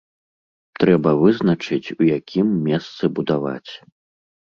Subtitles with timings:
[0.83, 3.71] Трэба вызначыць, у якім месцы будаваць.